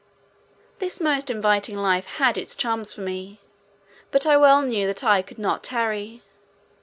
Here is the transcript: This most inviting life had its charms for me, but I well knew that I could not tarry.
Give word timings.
This 0.79 0.99
most 0.99 1.29
inviting 1.29 1.77
life 1.77 2.07
had 2.07 2.35
its 2.35 2.55
charms 2.55 2.91
for 2.91 3.01
me, 3.01 3.39
but 4.09 4.25
I 4.25 4.35
well 4.35 4.63
knew 4.63 4.87
that 4.87 5.03
I 5.03 5.21
could 5.21 5.37
not 5.37 5.61
tarry. 5.63 6.23